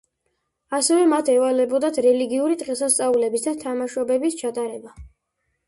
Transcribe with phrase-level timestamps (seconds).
[0.77, 4.99] ასევე მათ ევალებოდათ რელიგიური დღესასწაულების და თამაშობების ჩატარება.